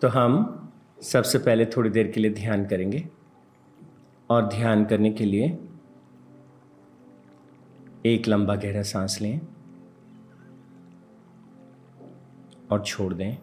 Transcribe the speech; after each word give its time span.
तो 0.00 0.08
हम 0.08 0.58
सबसे 1.02 1.38
पहले 1.38 1.66
थोड़ी 1.66 1.90
देर 1.90 2.10
के 2.10 2.20
लिए 2.20 2.30
ध्यान 2.30 2.66
करेंगे 2.66 3.08
और 4.30 4.48
ध्यान 4.48 4.84
करने 4.84 5.10
के 5.10 5.24
लिए 5.24 5.58
एक 8.06 8.28
लंबा 8.28 8.56
गहरा 8.56 8.82
सांस 8.82 9.20
लें 9.20 9.40
और 12.70 12.82
छोड़ 12.82 13.14
दें। 13.14 13.36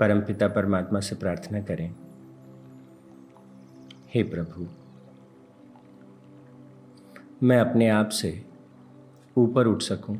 परमपिता 0.00 0.48
परमात्मा 0.48 1.00
से 1.00 1.16
प्रार्थना 1.16 1.60
करें, 1.60 1.94
हे 4.14 4.22
प्रभु, 4.22 4.66
मैं 7.42 7.58
अपने 7.58 7.88
आप 7.88 8.08
से 8.08 8.44
ऊपर 9.38 9.66
उठ 9.66 9.82
सकूँ। 9.82 10.18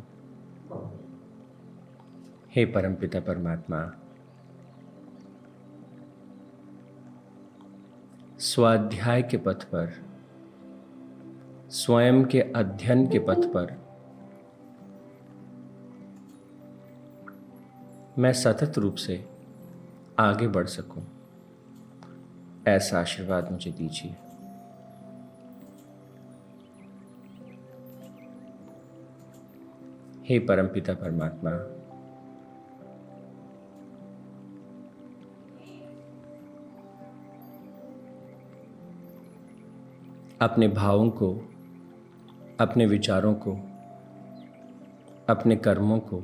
हे 2.57 2.65
परमपिता 2.65 3.21
परमात्मा, 3.21 3.93
स्वाध्याय 8.39 9.23
के 9.23 9.37
पथ 9.37 9.65
पर, 9.65 10.05
स्वयं 11.71 12.25
के 12.25 12.41
अध्ययन 12.41 13.07
के 13.07 13.19
पथ 13.19 13.53
पर, 13.57 13.79
मैं 18.19 18.33
सतत 18.33 18.79
रूप 18.79 18.95
से 18.95 19.29
आगे 20.19 20.49
बढ़ 20.49 20.67
सकूँ। 20.67 21.07
ऐसा 22.69 23.01
आशीर्वाद 23.01 23.53
मुझे 23.53 23.71
दीजिए। 23.73 24.17
हे 30.25 30.39
परमपिता 30.39 30.95
परमात्मा 30.95 31.76
अपने 40.41 40.69
भावों 40.69 41.11
को, 41.11 41.35
अपने 42.61 42.87
विचारों 42.87 43.35
को, 43.35 43.53
अपने 45.29 45.57
कर्मों 45.57 45.99
को 46.01 46.23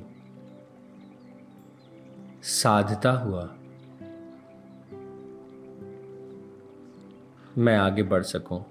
साधता 2.43 3.13
हुआ 3.13 3.55
मैं 7.59 7.77
आगे 7.77 8.03
बढ़ 8.03 8.23
सकूँ। 8.23 8.65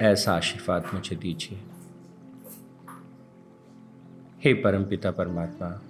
ऐसा 0.00 0.34
आशीर्वाद 0.34 0.90
मुझे 0.94 1.16
दीजिए। 1.16 1.62
हे 4.44 4.54
परमपिता 4.54 5.10
परमात्मा 5.10 5.80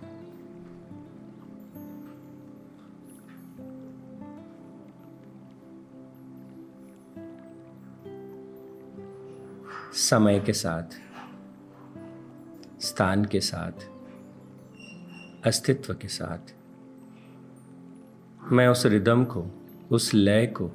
समय 10.11 10.41
के 10.41 10.53
साथ, 10.53 10.83
स्थान 12.81 13.25
के 13.25 13.41
साथ, 13.41 13.73
अस्तित्व 15.47 15.95
के 15.95 16.09
साथ, 16.09 16.55
मैं 18.53 18.69
उस 18.69 18.87
रिदम 18.87 19.25
को, 19.25 19.47
उस 19.91 20.15
लय 20.15 20.47
को 20.47 20.69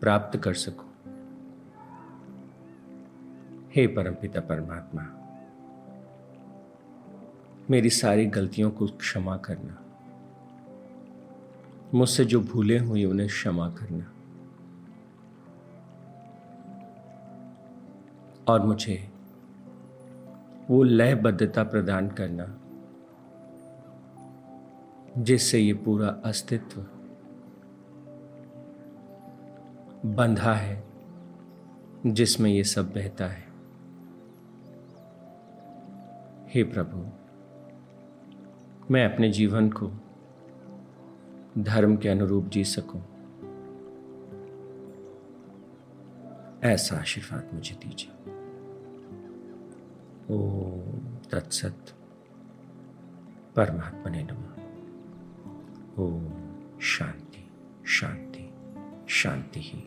प्राप्त 0.00 0.38
कर 0.38 0.54
सकूँ। 0.54 0.90
हे 3.76 3.86
परमपिता 3.86 4.40
परमात्मा, 4.40 5.02
मेरी 7.70 7.90
सारी 7.90 8.26
गलतियों 8.26 8.70
को 8.70 8.86
क्षमा 8.86 9.36
करना, 9.36 9.82
मुझसे 11.94 12.24
जो 12.24 12.40
भूले 12.40 12.78
हुई 12.78 13.04
उन्हें 13.04 13.28
क्षमा 13.28 13.70
करना। 13.70 14.11
और 18.48 18.66
मुझे 18.66 19.10
वो 20.70 20.82
लयबद्धता 20.82 21.62
प्रदान 21.62 22.08
करना, 22.08 22.58
जिससे 25.22 25.58
ये 25.58 25.74
पूरा 25.74 26.08
अस्तित्व 26.24 26.80
बंधा 30.08 30.54
है, 30.54 30.84
जिसमें 32.06 32.50
ये 32.50 32.64
सब 32.64 32.92
बहता 32.92 33.26
है। 33.26 33.52
हे 36.48 36.62
प्रभु, 36.64 37.06
मैं 38.90 39.14
अपने 39.14 39.30
जीवन 39.30 39.70
को 39.70 39.90
धर्म 41.58 41.96
के 41.96 42.08
अनुरूप 42.08 42.48
जी 42.48 42.64
सकूँ। 42.64 43.02
ऐसा 46.62 46.96
आशीर्वाद 46.96 47.50
मुझे 47.54 47.74
दीजिए। 47.74 48.31
ओ 50.32 50.80
तत्सत 51.30 51.76
परमात्मा 53.56 54.10
नमा। 54.10 54.62
ओ 56.02 56.20
शांति 56.80 57.50
शांति 57.86 58.50
शांति 59.08 59.60
ही। 59.60 59.80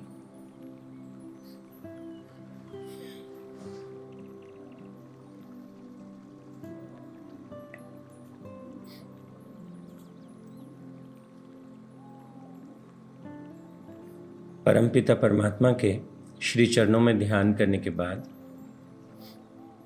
परमपिता 14.65 15.15
परमात्मा 15.15 15.71
के 15.71 15.99
श्री 16.41 16.65
चरणों 16.65 16.99
में 16.99 17.19
ध्यान 17.19 17.53
करने 17.53 17.77
के 17.77 17.89
बाद 17.89 18.34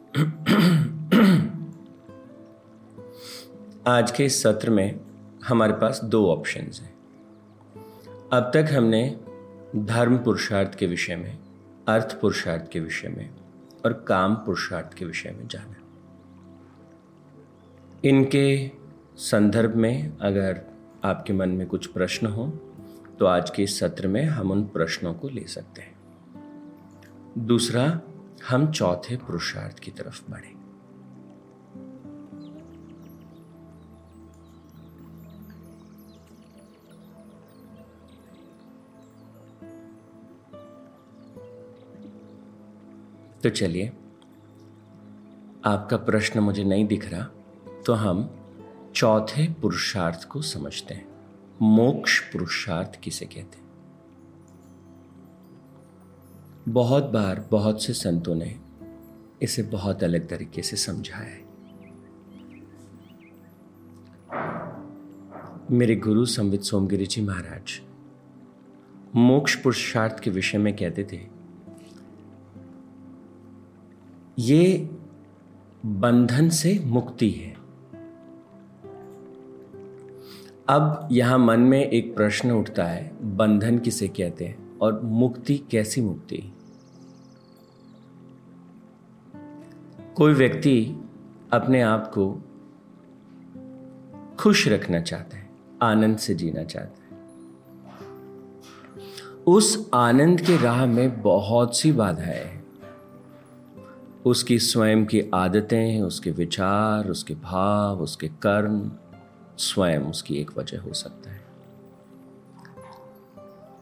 आज 3.87 4.11
के 4.11 4.25
इस 4.25 4.43
सत्र 4.43 4.69
में 4.69 4.99
हमारे 5.47 5.73
पास 5.73 6.01
दो 6.03 6.31
ऑप्शंस 6.31 6.81
हैं। 6.81 6.93
अब 8.33 8.51
तक 8.53 8.65
हमने 8.71 9.19
धर्म 9.75 10.17
पुरुषार्थ 10.17 10.75
के 10.75 10.85
विषय 10.85 11.15
में, 11.15 11.37
अर्थ 11.87 12.21
पुरुषार्थ 12.21 12.71
के 12.71 12.79
विषय 12.79 13.07
में 13.07 13.29
और 13.85 13.93
काम 13.93 14.35
पुरुषार्थ 14.35 14.93
के 14.93 15.05
विषय 15.05 15.31
में 15.31 15.47
जाना। 15.47 15.75
इनके 18.03 18.71
संदर्भ 19.15 19.75
में 19.75 20.17
अगर 20.17 20.61
आपके 21.03 21.33
मन 21.33 21.49
में 21.49 21.67
कुछ 21.67 21.87
प्रश्न 21.87 22.27
हो 22.27 22.47
तो 23.19 23.25
आज 23.25 23.49
के 23.49 23.63
इस 23.63 23.79
सत्र 23.79 24.07
में 24.07 24.25
हम 24.25 24.51
उन 24.51 24.63
प्रश्नों 24.63 25.13
को 25.13 25.29
ले 25.29 25.47
सकते 25.47 25.81
हैं। 25.81 25.95
दूसरा 27.37 28.01
हम 28.47 28.71
चौथे 28.71 29.17
पुरुषार्थ 29.17 29.79
की 29.79 29.91
तरफ़ 29.91 30.31
बढ़े। 30.31 30.59
तो 43.43 43.49
चलिए, 43.49 43.87
आपका 45.65 45.97
प्रश्न 45.97 46.39
मुझे 46.39 46.63
नहीं 46.63 46.85
दिख 46.85 47.09
रहा 47.09 47.23
तो 47.85 47.93
हम 47.93 48.29
चौथे 48.95 49.53
पुरुषार्थ 49.53 50.23
को 50.23 50.41
समझते 50.41 50.93
हैं। 50.93 51.07
मोक्ष 51.61 52.19
पुरुषार्थ 52.19 52.99
किसे 52.99 53.25
कहते 53.25 53.57
हैं? 53.57 53.68
बहुत 56.69 57.03
बार 57.03 57.47
बहुत 57.51 57.83
से 57.83 57.93
संतों 57.93 58.35
ने 58.35 58.55
इसे 59.41 59.63
बहुत 59.63 60.03
अलग 60.03 60.27
तरीके 60.27 60.61
से 60.61 60.75
समझाया 60.77 61.23
है। 61.23 61.47
मेरे 65.71 65.95
गुरु 65.95 66.25
संवित 66.25 66.61
सोमगिरी 66.61 67.05
जी 67.05 67.21
महाराज, 67.21 67.81
मोक्ष 69.15 69.55
पुरुषार्थ 69.55 70.19
के 70.19 70.29
विषय 70.29 70.57
में 70.57 70.75
कहते 70.75 71.03
थे, 71.03 71.19
ये 74.39 74.89
बंधन 75.85 76.49
से 76.49 76.79
मुक्ति 76.85 77.29
है। 77.29 77.55
अब 80.69 81.09
यहाँ 81.11 81.39
मन 81.39 81.59
में 81.59 81.85
एक 81.85 82.15
प्रश्न 82.15 82.51
उठता 82.51 82.85
है, 82.85 83.11
बंधन 83.35 83.79
किसे 83.79 84.07
कहते 84.07 84.45
हैं 84.45 84.77
और 84.77 85.01
मुक्ति 85.01 85.57
कैसी 85.71 86.01
मुक्ति? 86.01 86.43
कोई 90.19 90.33
व्यक्ति 90.33 91.03
अपने 91.53 91.81
आप 91.81 92.11
को 92.17 92.43
खुश 94.39 94.67
रखना 94.67 95.01
चाहता 95.01 95.37
है, 95.37 95.49
आनंद 95.81 96.17
से 96.17 96.35
जीना 96.35 96.63
चाहता 96.63 97.03
है। 97.03 97.21
उस 99.47 99.89
आनंद 99.93 100.41
के 100.41 100.57
राह 100.57 100.85
में 100.85 101.21
बहुत 101.21 101.77
सी 101.77 101.91
बाधाएँ 101.91 102.45
हैं। 102.45 102.65
उसकी 104.25 104.59
स्वयं 104.59 105.05
की 105.05 105.31
आदतें 105.33 106.01
उसके 106.01 106.31
विचार, 106.31 107.09
उसके 107.09 107.35
भाव, 107.35 107.99
उसके 107.99 108.27
कर्म, 108.27 108.91
स्वयं 109.57 109.99
उसकी 109.99 110.35
एक 110.35 110.51
वजह 110.57 110.81
हो 110.81 110.93
सकता 110.93 111.31
है। 111.31 111.45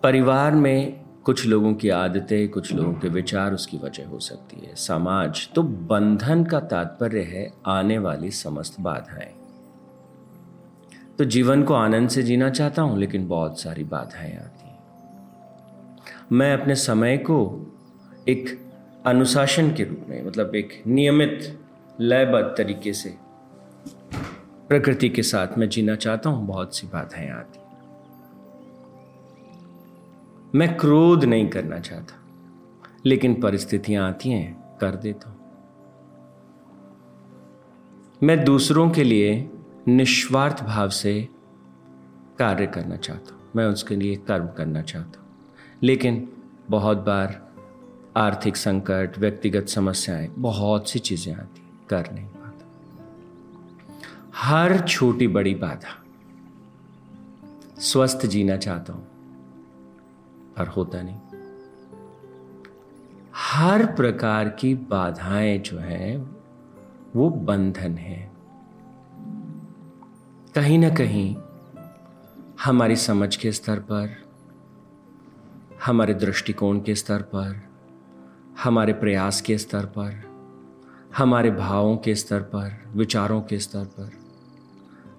परिवार 0.04 0.56
में 0.56 1.06
कुछ 1.27 1.45
लोगों 1.45 1.74
की 1.74 1.89
आदतें, 1.89 2.50
कुछ 2.50 2.74
लोगों 2.74 2.94
के 2.94 3.09
विचार 3.09 3.53
उसकी 3.53 3.77
वजह 3.77 4.07
हो 4.07 4.19
सकती 4.19 4.65
है। 4.65 4.75
समाज 4.75 5.50
तो 5.56 5.63
बंधन 5.63 6.44
का 6.44 6.59
तात्पर्य 6.59 7.21
है, 7.21 7.53
आने 7.65 7.97
वाली 7.97 8.31
समस्त 8.31 8.79
बाधाएँ। 8.81 9.33
तो 11.18 11.25
जीवन 11.25 11.63
को 11.63 11.74
आनंद 11.74 12.09
से 12.09 12.24
जीना 12.24 12.50
चाहता 12.50 12.81
हूँ, 12.81 12.97
लेकिन 13.00 13.27
बहुत 13.27 13.59
सारी 13.62 13.83
बाधाएँ 13.83 14.35
आती 14.35 14.69
हैं। 14.69 14.79
मैं 16.31 16.53
अपने 16.53 16.75
समय 16.75 17.18
को 17.18 17.38
एक 18.30 18.57
अनुशासन 19.06 19.73
के 19.73 19.83
रूप 19.83 20.06
में 20.09 20.25
मतलब 20.25 20.56
एक 20.56 20.83
नियमित, 20.88 21.59
लयबद्ध 22.01 22.56
तरीके 22.57 22.94
से 22.94 23.15
प्रकृति 24.69 25.09
के 25.09 25.23
साथ 25.23 25.57
मैं 25.57 25.69
जीना 25.69 25.95
चाहता 25.95 26.30
हूँ, 26.30 26.47
बहुत 26.47 26.77
सी 26.77 26.88
बाधाएँ 26.88 27.30
आती 27.30 27.59
मैं 30.55 30.77
क्रोध 30.77 31.23
नहीं 31.25 31.49
करना 31.49 31.79
चाहता, 31.79 32.15
लेकिन 33.05 33.41
परिस्थितियाँ 33.41 34.07
आती 34.07 34.29
हैं, 34.29 34.77
कर 34.77 34.95
देता 34.95 35.29
हूँ। 35.29 35.38
मैं 38.23 38.45
दूसरों 38.45 38.89
के 38.89 39.03
लिए 39.03 39.49
निस्वार्थ 39.88 40.63
भाव 40.63 40.89
से 40.89 41.29
कार्य 42.39 42.67
करना 42.67 42.95
चाहता 42.95 43.35
हूँ। 43.35 43.41
मैं 43.55 43.65
उसके 43.65 43.95
लिए 43.95 44.15
कर्म 44.15 44.47
करना 44.47 44.81
चाहता 44.81 45.19
हूँ। 45.19 45.27
लेकिन 45.83 46.29
बहुत 46.69 46.97
बार 46.97 47.53
आर्थिक 48.17 48.57
संकट, 48.57 49.19
व्यक्तिगत 49.19 49.67
समस्याएँ, 49.67 50.27
बहुत 50.38 50.89
सी 50.89 50.99
चीज़ें 50.99 51.35
आती 51.35 51.69
कर 51.89 52.11
नहीं 52.13 52.25
पाता। 52.25 52.65
हर 54.35 54.79
छोटी 54.79 55.27
बड़ी 55.27 55.55
बाधा, 55.55 56.03
स्वस्थ 57.81 58.25
जीना 58.25 58.57
चाहता 58.57 58.94
हूँ। 58.94 59.17
पर 60.57 60.68
होता 60.68 61.01
नहीं। 61.01 61.15
हर 63.36 63.86
प्रकार 63.86 64.50
की 64.50 64.75
बाधाएँ 64.75 65.59
जो 65.59 65.80
हैं, 65.80 66.38
वो 67.15 67.30
बंधन 67.30 67.98
है। 67.98 68.31
कहीं 70.56 70.80
ना 70.80 70.89
कहीं 70.89 71.36
हमारी 72.65 72.95
समझ 72.95 73.36
के 73.36 73.51
स्तर 73.51 73.80
पर, 73.80 74.24
हमारे 75.86 76.13
दृष्टिकोण 76.13 76.80
के 76.80 76.95
स्तर 76.95 77.21
पर, 77.21 77.69
हमारे 78.63 78.94
प्रयास 78.94 79.42
के 79.42 79.57
स्तर 79.57 79.86
पर, 79.86 80.27
हमारे 81.18 81.51
भावों 81.51 81.98
के 81.98 82.15
स्तर 82.15 82.42
पर, 82.42 82.83
विचारों 82.95 83.42
के 83.42 83.59
स्तर 83.59 83.86
पर, 83.86 84.12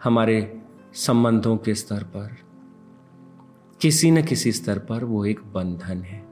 हमारे 0.05 0.63
संबंधों 0.95 1.57
के 1.57 1.75
स्तर 1.75 2.03
पर 2.03 2.48
किसी 3.81 4.11
न 4.11 4.23
किसी 4.23 4.53
स्तर 4.53 4.79
पर 4.79 5.05
वो 5.05 5.25
एक 5.25 5.41
बंधन 5.55 6.03
है। 6.03 6.29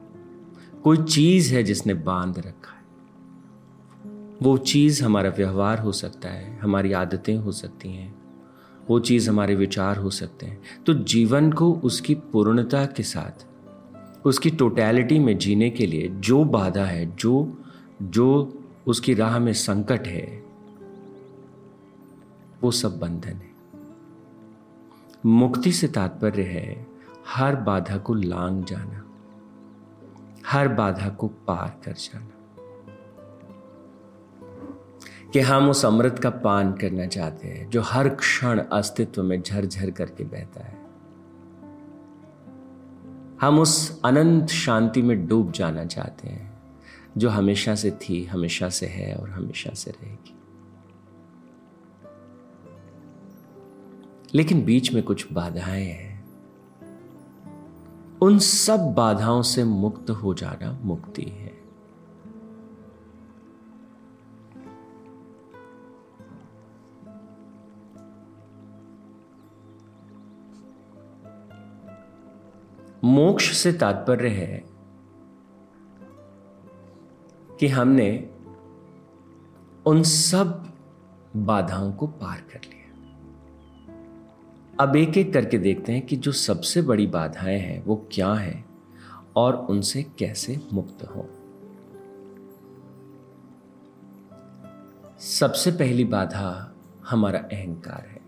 कोई 0.83 0.97
चीज़ 0.97 1.55
है 1.55 1.63
जिसने 1.63 1.93
बाँध 1.93 2.39
रखा 2.39 2.71
है। 2.71 2.77
वो 4.43 4.57
चीज़ 4.57 5.03
हमारा 5.03 5.29
व्यवहार 5.29 5.79
हो 5.79 5.91
सकता 5.91 6.29
है, 6.29 6.57
हमारी 6.57 6.91
आदतें 6.91 7.35
हो 7.35 7.51
सकती 7.51 7.89
हैं, 7.89 8.15
वो 8.89 8.99
चीज़ 8.99 9.29
हमारे 9.29 9.55
विचार 9.55 9.97
हो 9.97 10.09
सकते 10.09 10.45
हैं। 10.45 10.61
तो 10.85 10.93
जीवन 10.93 11.51
को 11.51 11.73
उसकी 11.73 12.15
पूर्णता 12.15 12.85
के 12.85 13.03
साथ, 13.03 13.47
उसकी 14.25 14.49
टोटैलिटी 14.49 15.19
में 15.19 15.37
जीने 15.37 15.69
के 15.69 15.85
लिए 15.85 16.07
जो 16.07 16.43
बाधा 16.43 16.85
है, 16.85 17.15
जो 17.15 17.57
जो 18.01 18.59
उसकी 18.87 19.13
राह 19.13 19.39
में 19.39 19.53
संकट 19.53 20.07
है, 20.07 20.43
वो 22.63 22.71
सब 22.71 22.99
बंधन 22.99 23.29
है। 23.29 23.51
मुक्ति 25.25 25.71
से 25.71 25.87
तात्पर्य 25.87 26.43
है 26.43 26.86
हर 27.27 27.55
बाधा 27.55 27.97
को 27.97 28.13
लांग 28.13 28.63
जाना, 28.63 29.03
हर 30.47 30.67
बाधा 30.67 31.09
को 31.09 31.27
पार 31.27 31.81
कर 31.85 31.91
जाना। 31.91 32.27
कि 35.33 35.39
हम 35.39 35.69
उस 35.69 35.85
अमृत 35.85 36.19
का 36.19 36.29
पान 36.29 36.73
करना 36.73 37.05
चाहते 37.05 37.47
हैं, 37.47 37.69
जो 37.69 37.81
हर 37.81 38.09
क्षण 38.09 38.59
अस्तित्व 38.59 39.23
में 39.23 39.41
झरझर 39.41 39.91
करके 39.91 40.23
बहता 40.23 40.63
है। 40.63 40.87
हम 43.41 43.59
उस 43.59 44.01
अनंत 44.05 44.47
शांति 44.47 45.01
में 45.01 45.27
डूब 45.27 45.51
जाना 45.51 45.85
चाहते 45.85 46.27
हैं, 46.27 46.59
जो 47.17 47.29
हमेशा 47.29 47.75
से 47.75 47.91
थी, 47.91 48.25
हमेशा 48.25 48.69
से 48.69 48.85
है 48.85 49.15
और 49.15 49.29
हमेशा 49.29 49.69
से 49.73 49.91
रहेगी। 49.91 50.33
लेकिन 54.35 54.65
बीच 54.65 54.93
में 54.93 55.03
कुछ 55.03 55.33
बाधाएँ 55.33 55.85
हैं। 55.85 56.16
उन 58.27 58.39
सब 58.39 58.93
बाधाओं 58.93 59.41
से 59.41 59.63
मुक्त 59.63 60.09
हो 60.09 60.33
जाना 60.33 60.79
मुक्ति 60.81 61.23
है। 61.23 61.57
मोक्ष 73.03 73.57
से 73.57 73.73
तात्पर्य 73.73 74.29
है 74.29 74.63
कि 77.59 77.67
हमने 77.67 78.29
उन 79.85 80.03
सब 80.03 80.73
बाधाओं 81.35 81.91
को 81.91 82.07
पार 82.07 82.39
कर 82.39 82.59
लिया। 82.65 82.76
अब 84.79 84.95
एक 84.95 85.17
एक 85.17 85.33
करके 85.33 85.57
देखते 85.57 85.91
हैं 85.91 86.05
कि 86.05 86.15
जो 86.15 86.31
सबसे 86.31 86.81
बड़ी 86.81 87.07
बाधाएँ 87.07 87.59
हैं, 87.59 87.85
वो 87.85 88.07
क्या 88.11 88.33
हैं 88.33 88.65
और 89.35 89.55
उनसे 89.55 90.03
कैसे 90.03 90.61
मुक्त 90.73 91.03
हो। 91.03 91.29
सबसे 95.19 95.71
पहली 95.71 96.05
बाधा 96.05 96.73
हमारा 97.09 97.39
अहंकार 97.39 98.07
है। 98.07 98.21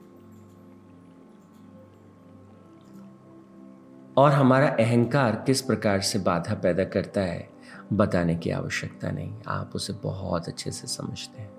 और 4.18 4.32
हमारा 4.32 4.68
अहंकार 4.68 5.44
किस 5.46 5.62
प्रकार 5.62 6.02
से 6.02 6.20
बाधा 6.20 6.56
पैदा 6.56 6.84
करता 6.84 7.22
है, 7.22 7.50
बताने 7.94 8.36
की 8.36 8.50
आवश्यकता 8.50 9.12
नहीं। 9.12 9.34
आप 9.48 9.72
उसे 9.76 9.94
बहुत 9.94 10.48
अच्छे 10.48 10.72
से 10.72 10.88
समझते 10.88 11.42
हैं। 11.42 11.52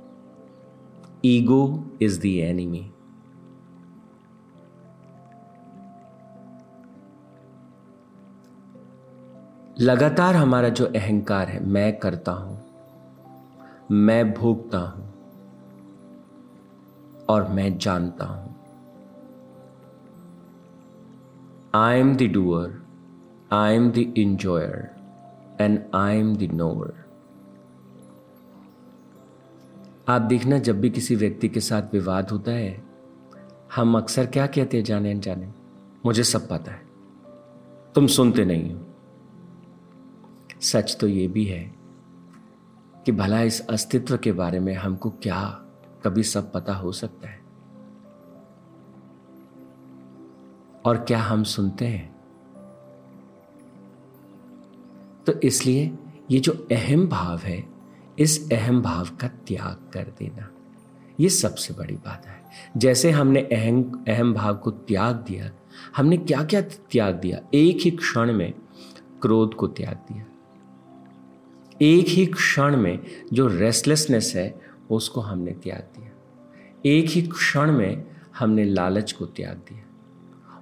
ईगो 1.25 1.91
इज़ 2.03 2.21
द 2.21 2.25
एनिमी 2.25 2.93
लगातार 9.83 10.37
हमारा 10.37 10.69
जो 10.69 10.87
अहंकार 10.87 11.49
है 11.49 11.67
मैं 11.67 11.99
करता 11.99 12.33
हूँ 12.33 12.65
मैं 13.91 14.35
भोगता 14.35 14.79
हूँ 14.79 15.13
और 17.29 17.49
मैं 17.49 17.79
जानता 17.79 18.25
हूँ। 18.25 18.55
I 21.75 21.99
am 21.99 22.17
the 22.17 22.29
doer, 22.29 22.69
I 23.53 23.79
am 23.79 23.89
the 23.93 24.05
enjoyer, 24.25 24.83
and 25.61 25.79
I 25.95 26.13
am 26.23 26.35
the 26.43 26.51
knower. 26.53 26.91
आप 30.09 30.23
देखना 30.23 30.59
जब 30.59 30.81
भी 30.81 30.91
किसी 30.91 31.17
व्यक्ति 31.17 31.49
के 31.49 31.61
साथ 31.61 31.83
विवाद 31.93 32.31
होता 32.31 32.53
है 32.53 32.85
हम 33.77 33.99
अक्सर 33.99 34.27
क्या 34.27 34.47
कहते 34.47 34.77
हैं 34.77 34.85
जाने 34.85 35.11
अनजाने 35.11 35.53
मुझे 36.07 36.23
सब 36.23 36.49
पता 36.49 36.73
है। 36.73 36.83
तुम 37.95 38.07
सुनते 38.07 38.45
नहीं 38.45 38.75
हो। 38.75 38.87
सच 40.61 40.97
तो 41.01 41.09
ये 41.09 41.29
भी 41.29 41.45
है 41.45 41.75
कि 43.07 43.13
भला 43.13 43.43
इस 43.43 43.67
अस्तित्व 43.67 44.17
के 44.17 44.33
बारे 44.33 44.61
में 44.61 44.75
हमको 44.75 45.11
क्या 45.11 45.65
कभी 46.05 46.23
सब 46.23 46.53
पता 46.53 46.75
हो 46.75 46.93
सकता 46.93 47.29
है? 47.29 47.41
और 50.85 50.97
क्या 50.97 51.19
हम 51.19 51.43
सुनते 51.43 51.87
हैं? 51.87 52.17
तो 55.27 55.33
इसलिए 55.33 55.99
ये 56.31 56.41
जो 56.41 56.67
अहम 56.73 57.09
भाव 57.09 57.39
है, 57.39 57.69
इस 58.19 58.53
अहम 58.53 58.83
भाव 58.83 59.09
का 59.21 59.29
त्याग 59.29 59.91
कर 59.93 60.13
देना, 60.19 60.51
ये 61.21 61.29
सबसे 61.29 61.75
बड़ी 61.75 61.95
बात 61.95 62.27
है। 62.27 62.43
जैसे 62.77 63.11
हमने 63.11 63.41
अहम 63.41 64.05
अहम 64.09 64.35
भाव 64.35 64.57
को 64.57 64.71
त्याग 64.71 65.17
दिया, 65.17 65.51
हमने 65.97 66.17
क्या 66.17 66.45
क्या 66.45 66.61
त्याग 66.61 67.15
दिया? 67.15 67.39
एक 67.55 67.79
ही 67.81 67.91
क्षण 67.91 68.33
में 68.33 68.53
क्रोध 69.23 69.55
को 69.55 69.67
त्याग 69.67 69.97
दिया। 69.97 70.25
एक 71.83 72.07
ही 72.09 72.27
क्षण 72.27 72.77
में 72.77 72.99
जो 73.33 73.47
रेस्टलेसनेस 73.47 74.33
है, 74.37 74.61
उसको 74.91 75.21
हमने 75.21 75.53
त्याग 75.53 75.81
दिया। 75.81 76.11
एक 76.87 77.11
ही 77.11 77.23
क्षण 77.23 77.73
में 77.73 78.07
हमने 78.39 78.65
लालच 78.65 79.13
को 79.13 79.27
त्याग 79.27 79.57
दिया। 79.57 79.85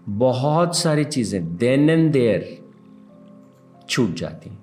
बहुत 0.09 0.77
सारी 0.77 1.05
चीज़ें 1.05 1.57
देन 1.57 1.91
एंड 1.91 2.13
देयर 2.13 2.65
छूट 3.89 4.15
जाती। 4.15 4.51
हैं 4.51 4.59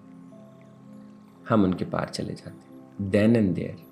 हम 1.49 1.63
उनके 1.63 1.85
पार 1.85 2.09
चले 2.09 2.33
जाते। 2.33 3.03
देन 3.09 3.35
एंड 3.35 3.53
देयर 3.55 3.83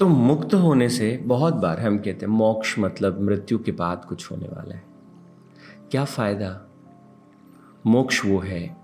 तो 0.00 0.08
मुक्त 0.08 0.54
होने 0.54 0.88
से 0.88 1.16
बहुत 1.16 1.54
बार 1.54 1.80
हम 1.80 1.98
कहते 1.98 2.26
हैं, 2.26 2.32
मोक्ष 2.32 2.78
मतलब 2.78 3.20
मृत्यु 3.20 3.58
के 3.58 3.72
बाद 3.72 4.04
कुछ 4.04 4.30
होने 4.30 4.46
वाला 4.46 4.74
है। 4.74 4.91
क्या 5.92 6.04
फ़ायदा? 6.04 6.48
मोक्ष 7.86 8.24
वो 8.24 8.38
है 8.38 8.76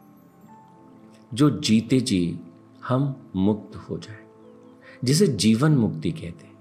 जो 1.34 1.48
जीते 1.50 2.00
जी 2.00 2.40
हम 2.88 3.30
मुक्त 3.36 3.76
हो 3.76 3.98
जाए, 3.98 4.18
जिसे 5.04 5.26
जीवन 5.26 5.72
मुक्ति 5.72 6.10
कहते 6.10 6.46
हैं। 6.46 6.56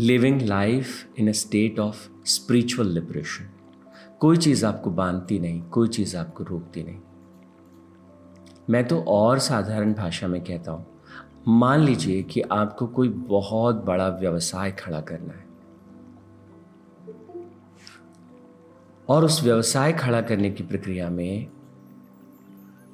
Living 0.00 0.42
life 0.42 1.18
in 1.18 1.28
a 1.28 1.32
state 1.32 1.78
of 1.78 2.08
spiritual 2.24 2.88
liberation 2.88 3.48
कोई 4.20 4.36
चीज़ 4.36 4.66
आपको 4.66 4.90
बांधती 4.90 5.38
नहीं, 5.38 5.62
कोई 5.62 5.88
चीज़ 5.88 6.16
आपको 6.16 6.44
रोकती 6.44 6.82
नहीं। 6.82 6.98
मैं 8.70 8.86
तो 8.88 9.00
और 9.00 9.38
साधारण 9.38 9.94
भाषा 9.94 10.28
में 10.28 10.40
कहता 10.44 10.72
हूँ, 10.72 10.86
मान 11.48 11.80
लीजिए 11.80 12.22
कि 12.22 12.40
आपको 12.40 12.86
कोई 12.86 13.08
बहुत 13.08 13.84
बड़ा 13.84 14.08
व्यवसाय 14.08 14.72
खड़ा 14.72 15.00
करना 15.00 15.32
है। 15.32 15.43
और 19.08 19.24
उस 19.24 19.42
व्यवसाय 19.42 19.92
खड़ा 19.92 20.20
करने 20.20 20.50
की 20.50 20.62
प्रक्रिया 20.62 21.10
में 21.10 21.48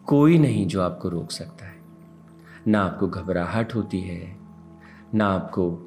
कोई 0.07 0.39
नहीं 0.39 0.67
जो 0.67 0.83
आपको 0.83 1.09
रोक 1.09 1.31
सकता 1.31 1.67
है। 1.67 1.81
ना 2.69 2.83
आपको 2.83 3.09
घबराहट 3.09 3.75
होती 3.75 4.01
है, 4.01 4.37
ना 5.15 5.27
आपको 5.27 5.87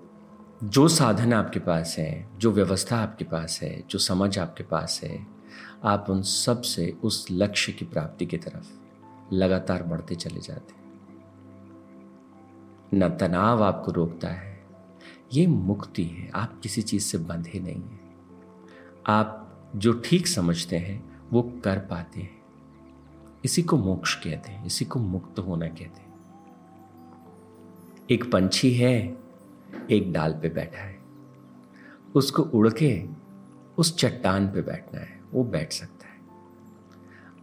जो 0.63 0.87
साधन 0.87 1.33
आपके 1.33 1.59
पास 1.59 1.95
है, 1.99 2.29
जो 2.37 2.51
व्यवस्था 2.51 2.97
आपके 2.97 3.25
पास 3.25 3.59
है, 3.63 3.83
जो 3.89 3.99
समझ 3.99 4.39
आपके 4.39 4.63
पास 4.63 5.01
है, 5.03 5.27
आप 5.83 6.05
उन 6.09 6.21
सबसे 6.21 6.97
उस 7.03 7.27
लक्ष्य 7.31 7.71
की 7.71 7.85
प्राप्ति 7.85 8.25
की 8.25 8.37
तरफ़ 8.37 8.67
लगातार 9.33 9.83
बढ़ते 9.83 10.15
चले 10.15 10.39
जाते 10.39 10.73
हैं। 10.73 10.83
न 12.93 13.17
तनाव 13.17 13.63
आपको 13.63 13.91
रोकता 13.91 14.27
है, 14.27 14.65
ये 15.33 15.47
मुक्ति 15.47 16.03
है, 16.03 16.31
आप 16.35 16.59
किसी 16.63 16.81
चीज़ 16.81 17.03
से 17.03 17.17
बंधे 17.17 17.59
नहीं 17.59 17.81
हैं। 17.81 18.15
आप 19.07 19.42
जो 19.75 19.93
ठीक 19.93 20.27
समझते 20.27 20.77
हैं, 20.77 21.21
वो 21.31 21.41
कर 21.63 21.79
पाते 21.79 22.19
हैं। 22.19 22.41
इसी 23.45 23.63
को 23.63 23.77
मोक्ष 23.77 24.15
कहते 24.15 24.51
हैं, 24.51 24.65
इसी 24.65 24.85
को 24.85 24.99
मुक्त 24.99 25.39
होना 25.39 25.67
कहते 25.67 26.01
हैं। 26.01 26.13
एक 28.11 28.31
पंछी 28.31 28.73
है, 28.73 29.17
एक 29.91 30.13
डाल 30.13 30.33
पे 30.33 30.49
बैठा 30.49 30.81
है। 30.81 30.99
उसको 32.15 32.43
उड़ 32.43 32.69
के 32.69 33.05
उस 33.77 33.97
चट्टान 33.97 34.47
पे 34.47 34.61
बैठना 34.61 34.99
है, 34.99 35.21
वो 35.31 35.43
बैठ 35.43 35.73
सकता 35.73 36.07
है। 36.07 36.13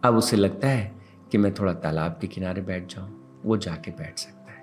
अब 0.03 0.15
उसे 0.15 0.37
लगता 0.37 0.67
है 0.67 0.95
कि 1.31 1.37
मैं 1.37 1.53
थोड़ा 1.53 1.73
तालाब 1.73 2.17
के 2.21 2.27
किनारे 2.27 2.61
बैठ 2.61 2.95
जाऊँ, 2.95 3.41
वो 3.43 3.57
जाके 3.57 3.91
बैठ 3.91 4.19
सकता 4.19 4.51
है। 4.51 4.61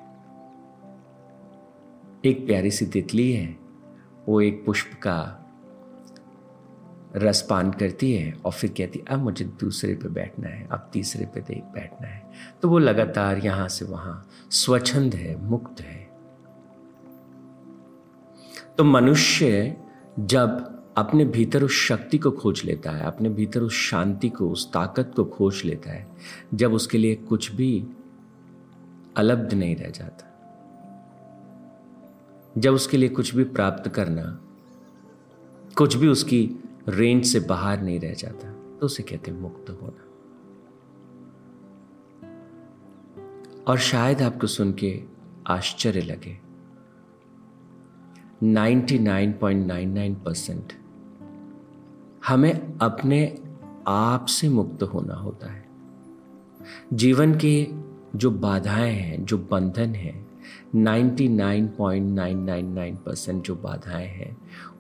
एक 2.25 2.47
प्यारी 2.47 2.71
सी 2.71 2.87
तितली 2.87 3.33
है, 3.33 3.59
वो 4.29 4.41
एक 4.41 4.67
पुष्प 4.67 4.95
का 4.95 5.45
रस 7.17 7.41
पान 7.51 7.71
करती 7.73 8.13
है 8.13 8.33
और 8.45 8.53
फिर 8.53 8.71
कहती 8.71 8.99
है 8.99 9.05
अब 9.15 9.23
मुझे 9.23 9.45
दूसरे 9.61 9.95
पे 9.95 10.09
बैठना 10.09 10.49
है, 10.49 10.67
अब 10.73 10.91
तीसरे 10.93 11.27
पे 11.27 11.41
देख 11.41 11.63
बैठना 11.75 12.07
है। 12.07 12.23
तो 12.63 12.69
वो 12.69 12.79
लगातार 12.79 13.39
यहाँ 13.39 13.69
से 13.69 13.85
वहाँ 13.85 14.27
स्वच्छंद 14.51 15.15
है, 15.15 15.37
मुक्त 15.43 15.81
है। 15.81 16.07
तो 18.79 18.85
मनुष्य 18.85 19.77
जब 20.19 20.75
अपने 20.97 21.25
भीतर 21.25 21.63
उस 21.63 21.81
शक्ति 21.87 22.19
को 22.19 22.31
खोज 22.31 22.63
लेता 22.65 22.91
है, 22.91 23.05
अपने 23.05 23.29
भीतर 23.29 23.61
उस 23.61 23.75
शांति 23.81 24.29
को, 24.29 24.49
उस 24.51 24.67
ताकत 24.73 25.13
को 25.17 25.25
खोज 25.25 25.63
लेता 25.65 25.91
है, 25.91 26.07
जब 26.55 26.73
उसके 26.73 26.99
लिए 26.99 27.15
कुछ 27.15 27.51
भी 27.53 27.87
अलब्ध 29.17 29.55
नहीं 29.55 29.77
रह 29.77 29.91
जाता, 29.91 30.25
जब 32.57 32.75
उसके 32.75 32.97
लिए 32.97 33.09
कुछ 33.09 33.35
भी 33.35 33.45
प्राप्त 33.45 33.89
करना, 33.89 34.23
कुछ 35.77 35.95
भी 35.95 36.09
उसकी 36.09 36.41
रेंज 36.89 37.27
से 37.27 37.41
बाहर 37.41 37.83
नहीं 37.83 38.01
रह 38.01 38.15
जाता 38.15 38.53
तो 38.53 38.87
उसे 38.87 39.03
कहते 39.03 39.33
मुक्त 39.33 39.71
होना। 39.71 40.05
और 43.67 43.79
शायद 43.79 44.23
आपको 44.23 44.47
सुन 44.47 44.73
के 44.73 45.03
आश्चर्य 45.47 46.01
लगे 46.01 46.39
99.99 48.45 50.25
परसेंट 50.25 50.73
हमें 52.27 52.79
अपने 52.79 53.39
आप 53.87 54.27
से 54.27 54.49
मुक्त 54.49 54.83
होना 54.83 55.15
होता 55.15 55.53
है। 55.53 55.69
जीवन 56.93 57.35
के 57.35 57.69
जो 58.17 58.31
बाधाएँ 58.31 58.95
हैं, 58.95 59.25
जो 59.25 59.39
बंधन 59.39 59.95
हैं 59.95 60.28
99.999 60.75 62.97
परसेंट 62.97 63.45
जो 63.45 63.57
बाधाएँ 63.57 64.07
हैं, 64.07 64.37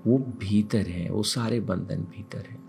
वो 0.07 0.19
भीतर 0.19 0.79
हैं, 0.79 1.11
वो 1.11 1.23
सारे 1.23 1.61
बंधन 1.61 1.97
भीतर 1.97 2.39
हैं। 2.39 2.69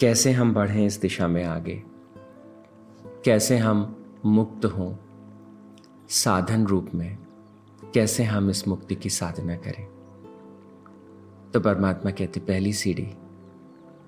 कैसे 0.00 0.32
हम 0.32 0.54
बढ़ें 0.54 0.86
इस 0.86 1.00
दिशा 1.00 1.28
में 1.28 1.44
आगे? 1.44 1.82
कैसे 3.24 3.58
हम 3.58 4.04
मुक्त 4.24 4.64
हों 4.64 4.96
साधन 6.08 6.66
रूप 6.66 6.90
में? 6.94 7.18
कैसे 7.94 8.24
हम 8.24 8.50
इस 8.50 8.68
मुक्ति 8.68 8.94
की 8.94 9.10
साधना 9.10 9.56
करें? 9.56 9.88
तो 11.54 11.60
परमात्मा 11.60 12.10
कहते 12.10 12.40
पहली 12.40 12.72
सीढ़ी, 12.72 13.14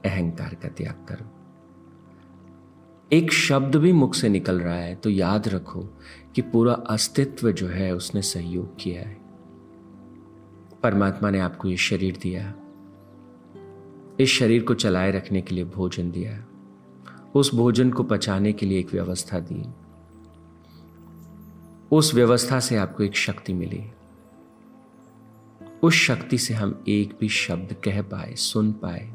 अहंकार 0.05 0.55
का 0.55 0.69
त्याग 0.69 1.07
करो। 1.09 1.38
एक 3.13 3.33
शब्द 3.33 3.77
भी 3.77 3.93
मुख 3.93 4.15
से 4.15 4.29
निकल 4.29 4.61
रहा 4.61 4.75
है 4.75 4.95
तो 4.95 5.11
याद 5.11 5.49
रखो 5.49 5.89
कि 6.35 6.43
पूरा 6.43 6.73
अस्तित्व 6.73 7.53
जो 7.53 7.69
है, 7.69 7.95
उसने 7.95 8.23
सहयोग 8.23 8.77
किया 8.81 9.01
है। 9.01 9.19
परमात्मा 10.83 11.31
ने 11.31 11.39
आपको 11.39 11.69
ये 11.69 11.77
शरीर 11.77 12.19
दिया। 12.23 12.55
इस 14.21 14.29
शरीर 14.29 14.63
को 14.63 14.75
चलाए 14.75 15.11
रखने 15.11 15.43
के 15.43 15.55
लिए 15.55 15.65
भोजन 15.65 16.11
दिया। 16.11 16.47
उस 17.35 17.55
भोजन 17.55 17.91
को 17.91 18.03
पचाने 18.03 18.53
के 18.53 18.67
लिए 18.67 18.79
एक 18.79 18.93
व्यवस्था 18.93 19.41
दी। 19.41 19.65
उस 21.93 22.15
व्यवस्था 22.15 22.61
से 22.61 22.77
आपको 22.77 23.03
एक 23.03 23.17
शक्ति 23.17 23.53
मिली। 23.53 23.85
उस 25.83 25.95
शक्ति 25.95 26.39
से 26.39 26.55
हम 26.55 26.85
एक 26.89 27.17
भी 27.21 27.29
शब्द 27.29 27.77
कह 27.85 28.03
पाए, 28.03 28.35
सुन 28.35 28.73
पाए। 28.73 29.15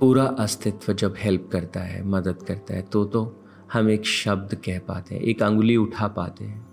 पूरा 0.00 0.24
अस्तित्व 0.38 0.92
जब 0.92 1.14
हेल्प 1.18 1.48
करता 1.52 1.80
है, 1.80 2.02
मदद 2.04 2.42
करता 2.42 2.74
है 2.74 2.82
तो 2.82 3.04
तो 3.04 3.36
हम 3.72 3.90
एक 3.90 4.06
शब्द 4.06 4.54
कह 4.54 4.78
पाते 4.78 5.14
हैं, 5.14 5.22
एक 5.22 5.42
अंगुली 5.42 5.76
उठा 5.76 6.08
पाते 6.08 6.44
हैं, 6.44 6.66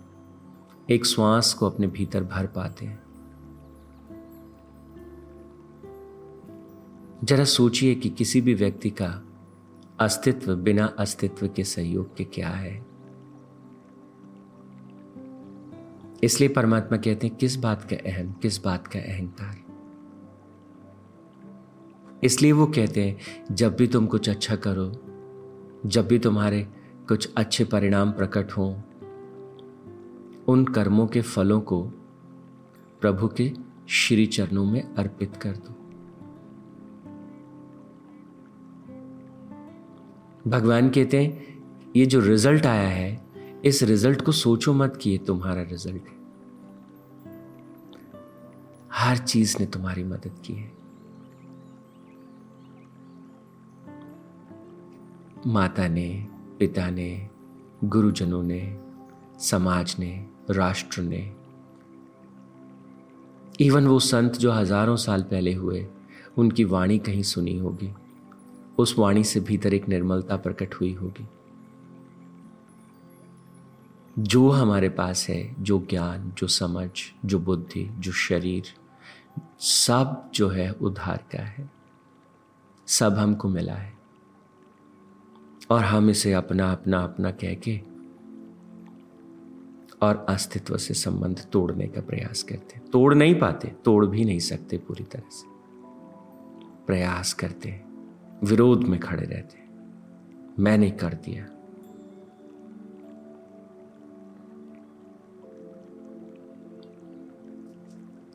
एक 0.90 1.06
श्वास 1.06 1.52
को 1.54 1.66
अपने 1.66 1.86
भीतर 1.86 2.24
भर 2.24 2.46
पाते 2.46 2.86
हैं। 2.86 3.02
जरा 7.24 7.44
सोचिए 7.44 7.94
कि 7.94 8.08
किसी 8.08 8.40
भी 8.40 8.54
व्यक्ति 8.54 8.90
का 8.90 9.22
अस्तित्व 10.00 10.54
बिना 10.56 10.86
अस्तित्व 10.98 11.48
के 11.48 11.64
सहयोग 11.64 12.16
के 12.16 12.24
क्या 12.24 12.48
है। 12.48 12.86
इसलिए 16.22 16.48
परमात्मा 16.48 16.98
कहते 16.98 17.26
हैं, 17.26 17.36
किस 17.36 17.56
बात 17.56 17.82
का 17.82 17.96
अहम, 18.06 18.32
किस 18.32 18.62
बात 18.64 18.86
का 18.86 18.98
अहंकार? 18.98 19.67
इसलिए 22.24 22.52
वो 22.52 22.66
कहते 22.66 23.04
हैं, 23.04 23.18
जब 23.54 23.76
भी 23.76 23.86
तुम 23.86 24.06
कुछ 24.06 24.28
अच्छा 24.28 24.56
करो, 24.56 24.92
जब 25.86 26.06
भी 26.08 26.18
तुम्हारे 26.18 26.68
कुछ 27.08 27.32
अच्छे 27.36 27.64
परिणाम 27.64 28.12
प्रकट 28.12 28.52
हों, 28.52 28.82
उन 30.48 30.64
कर्मों 30.64 31.06
के 31.06 31.20
फलों 31.20 31.60
को 31.60 31.82
प्रभु 33.00 33.28
के 33.28 33.52
श्री 33.88 34.26
चरणों 34.26 34.64
में 34.64 34.94
अर्पित 34.94 35.36
कर 35.36 35.56
दो। 35.56 35.74
भगवान 40.50 40.90
कहते 40.90 41.24
हैं, 41.24 41.58
ये 41.96 42.06
जो 42.06 42.20
रिज़ल्ट 42.20 42.66
आया 42.66 42.88
है, 42.88 43.26
इस 43.64 43.82
रिज़ल्ट 43.82 44.20
को 44.20 44.32
सोचो 44.32 44.72
मत 44.72 44.98
कि 45.02 45.10
ये 45.10 45.18
तुम्हारा 45.18 45.62
रिज़ल्ट 45.62 46.02
है। 46.08 46.18
हर 48.92 49.16
चीज़ 49.16 49.56
ने 49.60 49.66
तुम्हारी 49.66 50.04
मदद 50.04 50.34
की 50.44 50.52
है। 50.52 50.77
माता 55.46 55.88
ने 55.88 56.26
पिता 56.58 56.90
ने 56.90 57.28
गुरुजनों 57.84 58.42
ने 58.42 58.78
समाज 59.38 59.96
ने 59.98 60.26
राष्ट्र 60.50 61.02
ने 61.02 61.34
इवन 63.60 63.86
वो 63.86 63.98
संत 63.98 64.32
जो 64.32 64.52
हज़ारों 64.52 64.96
साल 64.96 65.22
पहले 65.22 65.52
हुए, 65.52 65.86
उनकी 66.38 66.64
वाणी 66.64 66.98
कहीं 66.98 67.22
सुनी 67.22 67.58
होगी। 67.58 67.94
उस 68.78 68.98
वाणी 68.98 69.24
से 69.24 69.40
भीतर 69.40 69.74
एक 69.74 69.88
निर्मलता 69.88 70.36
प्रकट 70.36 70.74
हुई 70.74 70.92
होगी। 70.92 71.28
जो 74.18 74.50
हमारे 74.50 74.88
पास 74.88 75.26
है, 75.28 75.54
जो 75.62 75.86
ज्ञान, 75.90 76.32
जो 76.38 76.46
समझ, 76.46 76.90
जो 77.24 77.38
बुद्धि, 77.38 77.90
जो 77.98 78.12
शरीर, 78.12 78.62
सब 79.58 80.30
जो 80.34 80.48
है 80.48 80.70
उधार 80.70 81.24
का 81.32 81.42
है। 81.42 81.70
सब 82.86 83.14
हमको 83.14 83.48
मिला 83.48 83.74
है। 83.74 83.97
और 85.70 85.84
हम 85.84 86.10
इसे 86.10 86.32
अपना 86.32 86.72
अपना 86.72 86.98
अपना 86.98 87.30
कह 87.30 87.54
के 87.54 87.80
और 90.02 90.26
अस्तित्व 90.28 90.76
से 90.76 90.94
संबंध 90.94 91.46
तोड़ने 91.52 91.86
का 91.86 92.00
प्रयास 92.00 92.42
करते 92.42 92.78
तोड़ 92.78 93.14
नहीं 93.14 93.34
पाते, 93.34 93.68
तोड़ 93.68 94.06
भी 94.06 94.24
नहीं 94.24 94.38
सकते 94.38 94.78
पूरी 94.78 95.04
तरह 95.04 95.28
से। 95.30 95.46
प्रयास 96.86 97.32
करते 97.32 97.80
विरोध 98.44 98.84
में 98.84 99.00
खड़े 99.00 99.24
रहते 99.24 99.68
मैंने 100.62 100.90
कर 100.90 101.14
दिया। 101.14 101.44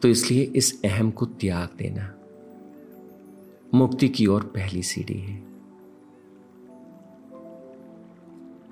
तो 0.01 0.07
इसलिए 0.07 0.43
इस 0.43 0.81
अहम 0.85 1.11
को 1.11 1.25
त्याग 1.25 1.69
देना 1.77 2.13
मुक्ति 3.73 4.09
की 4.09 4.27
ओर 4.27 4.43
पहली 4.43 4.83
सीढ़ी 4.83 5.19
है। 5.19 5.52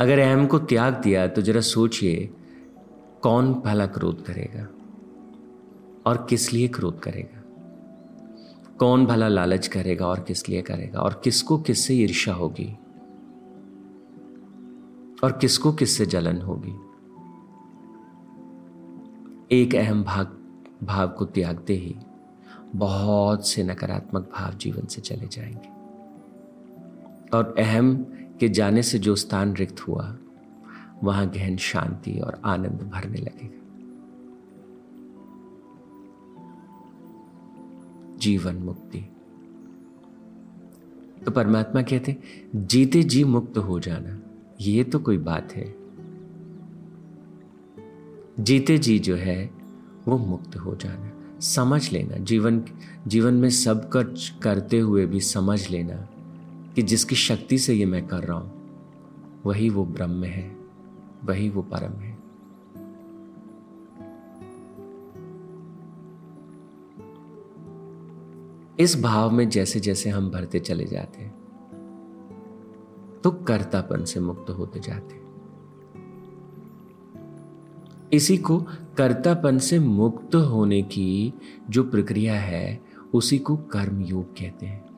अगर 0.02 0.20
अहम 0.20 0.48
को 0.48 0.60
त्याग 0.60 0.94
दिया 0.94 1.28
तो 1.28 1.42
जरा 1.42 1.62
सोचिए, 1.62 2.34
कौन 3.22 3.54
भला 3.54 3.86
क्रोध 3.86 4.26
करेगा? 4.26 4.68
और 6.06 6.28
किस 6.30 6.54
लिए 6.54 6.68
क्रोध 6.68 7.00
करेगा? 7.00 7.44
कौन 8.78 9.06
भला 9.06 9.28
लालच 9.28 9.68
करेगा 9.68 10.08
और 10.08 10.20
किस 10.20 10.50
लिए 10.50 10.62
करेगा? 10.62 11.00
और 11.00 11.22
किसको 11.24 11.58
किससे 11.58 11.94
ईर्षा 11.94 12.34
होगी? 12.34 12.78
और 15.24 15.32
किसको 15.32 15.74
किससे 15.74 16.06
जलन 16.06 16.42
होगी? 16.42 16.74
एक 19.52 19.76
अहम 19.76 20.04
भाग, 20.04 20.38
भाव 20.84 21.08
को 21.08 21.26
त्यागते 21.26 21.74
ही 21.74 21.96
बहुत 22.76 23.48
से 23.48 23.64
नकारात्मक 23.64 24.22
भाव 24.22 24.54
जीवन 24.54 24.86
से 24.86 25.02
चले 25.02 25.28
जाएँगे। 25.28 25.82
और 27.38 27.56
अहम 27.60 28.06
के 28.42 28.50
जाने 28.50 28.84
से 28.84 29.00
जो 29.00 29.16
स्थान 29.16 29.54
रिक्त 29.54 29.80
हुआ, 29.80 30.18
वहाँ 31.04 31.30
गहन 31.30 31.58
शांति 31.58 32.20
और 32.20 32.42
आनंद 32.46 32.92
भरने 32.94 33.18
लगेगा। 33.18 33.62
जीवन 38.18 38.56
मुक्ति। 38.56 39.00
तो 41.26 41.32
परमात्मा 41.32 41.82
कहते, 41.82 42.18
जीते 42.56 43.04
जी 43.04 43.24
मुक्त 43.24 43.58
हो 43.58 43.80
जाना, 43.80 44.20
ये 44.62 44.84
तो 44.84 45.00
कोई 45.00 45.18
बात 45.18 45.54
है। 45.54 45.76
जीते 48.40 48.78
जी 48.78 49.00
जो 49.00 49.16
है, 49.16 49.50
वो 50.08 50.18
मुक्त 50.18 50.56
हो 50.56 50.76
जाना। 50.76 51.40
समझ 51.40 51.92
लेना, 51.92 52.18
जीवन 52.18 52.64
जीवन 53.08 53.34
में 53.34 53.50
सब 53.50 53.92
कुछ 53.92 54.30
करते 54.30 54.80
हुए 54.80 55.06
भी 55.06 55.20
समझ 55.20 55.70
लेना। 55.70 56.08
कि 56.76 56.82
जिसकी 56.82 57.16
शक्ति 57.16 57.58
से 57.58 57.74
ये 57.74 57.86
मैं 57.86 58.08
कर 58.08 58.24
रहा 58.24 58.38
हूँ, 58.38 58.52
वही 59.46 59.70
वो 59.70 59.86
ब्रह्म 59.86 60.24
है, 60.24 60.58
वही 61.24 61.50
वो 61.50 61.62
परम 61.62 62.00
है। 62.00 62.18
इस 68.80 69.02
भाव 69.02 69.32
में 69.32 69.50
जैसे 69.50 69.80
जैसे 69.80 70.10
हम 70.10 70.30
भरते 70.32 70.60
चले 70.60 70.86
जाते 70.86 71.22
हैं 71.22 71.40
तो 73.24 73.32
कर्तापन 73.32 74.04
से 74.04 74.20
मुक्त 74.20 74.50
होते 74.50 74.80
जाते 74.80 75.20
इसी 78.18 78.38
को 78.38 78.60
कर्तापन 78.98 79.58
से 79.58 79.80
मुक्त 79.80 80.36
होने 80.36 80.82
की 80.82 81.34
जो 81.70 81.84
प्रक्रिया 81.84 82.34
है, 82.34 82.82
उसी 83.14 83.38
को 83.40 83.56
कर्म 83.58 84.02
योग 84.02 84.26
कहते 84.26 84.66
हैं। 84.66 84.91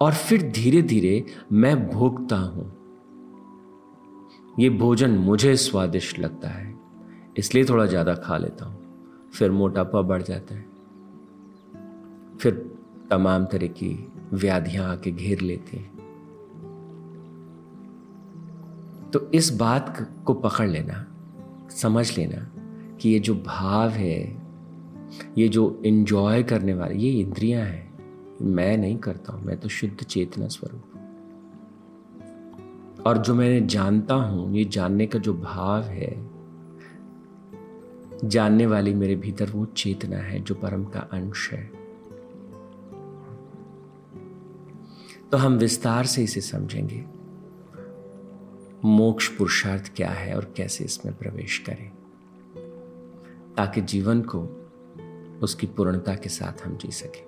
और 0.00 0.12
फिर 0.12 0.42
धीरे 0.50 0.82
धीरे 0.82 1.24
मैं 1.52 1.88
भोगता 1.90 2.36
हूँ। 2.36 2.66
ये 4.60 4.68
भोजन 4.70 5.10
मुझे 5.10 5.56
स्वादिष्ट 5.56 6.18
लगता 6.18 6.48
है, 6.48 6.74
इसलिए 7.38 7.64
थोड़ा 7.64 7.86
ज़्यादा 7.86 8.14
खा 8.14 8.36
लेता 8.36 8.64
हूँ, 8.64 9.30
फिर 9.30 9.50
मोटापा 9.50 10.02
बढ़ 10.02 10.22
जाता 10.22 10.54
है। 10.54 10.66
फिर 12.38 12.54
तमाम 13.10 13.44
तरह 13.44 13.66
की 13.66 14.12
व्याधियाँ 14.32 14.90
आके 14.92 15.10
घेर 15.10 15.40
लेती 15.40 15.76
हैं। 15.76 15.96
तो 19.12 19.30
इस 19.34 19.50
बात 19.52 19.96
को 20.26 20.34
पकड़ 20.34 20.68
लेना, 20.68 21.04
समझ 21.72 22.18
लेना 22.18 22.40
कि 22.96 23.10
ये 23.10 23.18
जो 23.18 23.34
भाव 23.36 23.90
है, 23.90 24.20
ये 25.38 25.48
जो 25.48 25.82
इंजॉय 25.86 26.42
करने 26.42 26.74
वाले, 26.74 26.94
ये 26.94 27.10
इंद्रियाँ 27.20 27.64
हैं 27.64 27.87
मैं 28.42 28.76
नहीं 28.76 28.96
करता 28.98 29.32
हूँ, 29.32 29.44
मैं 29.44 29.56
तो 29.60 29.68
शुद्ध 29.68 30.04
चेतना 30.04 30.48
स्वरूप 30.48 30.82
और 33.06 33.18
जो 33.18 33.34
मैं 33.34 33.66
जानता 33.66 34.14
हूँ, 34.14 34.54
ये 34.56 34.64
जानने 34.64 35.06
का 35.06 35.18
जो 35.18 35.34
भाव 35.34 35.82
है, 35.82 36.10
जानने 38.24 38.66
वाली 38.66 38.94
मेरे 38.94 39.14
भीतर 39.16 39.50
वो 39.50 39.64
चेतना 39.66 40.16
है 40.16 40.40
जो 40.40 40.54
परम 40.54 40.84
का 40.84 41.00
अंश 41.12 41.50
है। 41.52 41.62
तो 45.30 45.36
हम 45.36 45.58
विस्तार 45.58 46.04
से 46.04 46.22
इसे 46.22 46.40
समझेंगे, 46.40 47.04
मोक्ष 48.84 49.28
पुरुषार्थ 49.28 49.92
क्या 49.96 50.10
है 50.10 50.34
और 50.36 50.52
कैसे 50.56 50.84
इसमें 50.84 51.14
प्रवेश 51.16 51.58
करें, 51.58 51.88
ताकि 53.56 53.80
जीवन 53.80 54.22
को 54.22 54.40
उसकी 55.42 55.66
पूर्णता 55.66 56.14
के 56.14 56.28
साथ 56.28 56.66
हम 56.66 56.76
जी 56.76 56.90
सकें। 56.92 57.27